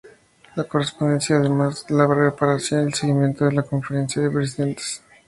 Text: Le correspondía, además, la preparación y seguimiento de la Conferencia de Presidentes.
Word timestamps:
Le 0.55 0.63
correspondía, 0.65 1.35
además, 1.37 1.85
la 1.91 2.07
preparación 2.09 2.89
y 2.89 2.91
seguimiento 2.91 3.45
de 3.45 3.51
la 3.51 3.61
Conferencia 3.61 4.19
de 4.23 4.31
Presidentes. 4.31 5.03